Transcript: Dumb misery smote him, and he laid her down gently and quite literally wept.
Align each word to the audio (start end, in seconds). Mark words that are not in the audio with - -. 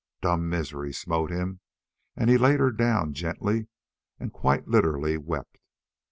Dumb 0.19 0.49
misery 0.49 0.91
smote 0.93 1.29
him, 1.29 1.59
and 2.15 2.27
he 2.27 2.35
laid 2.35 2.59
her 2.59 2.71
down 2.71 3.13
gently 3.13 3.67
and 4.19 4.33
quite 4.33 4.67
literally 4.67 5.15
wept. 5.15 5.59